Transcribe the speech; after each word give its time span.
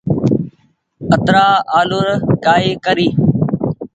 اترآ 1.13 1.45
آلو 1.79 1.99
ر 2.05 2.09
ڪآئي 2.45 2.71
ڪري۔ 2.85 3.07